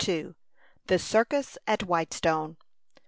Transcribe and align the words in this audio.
THE 0.87 0.97
CIRCUS 0.97 1.59
AT 1.67 1.83
WHITESTONE. 1.83 2.57